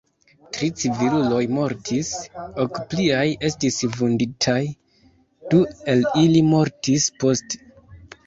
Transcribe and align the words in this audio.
Tri 0.55 0.67
civiluloj 0.83 1.41
mortis, 1.57 2.07
ok 2.63 2.79
pliaj 2.93 3.25
estis 3.51 3.77
vunditaj, 3.99 4.57
du 5.53 5.61
el 5.95 6.03
ili 6.25 6.43
mortis 6.55 7.07
poste. 7.25 7.63